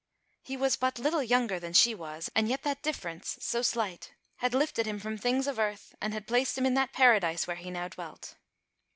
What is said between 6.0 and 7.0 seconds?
and had placed him in that